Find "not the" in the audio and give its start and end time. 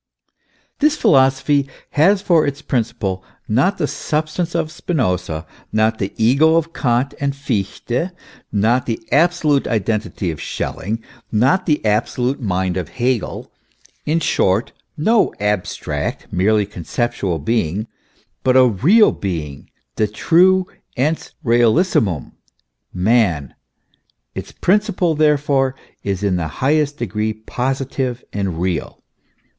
3.47-3.85, 5.71-6.11, 8.51-8.99, 11.31-11.85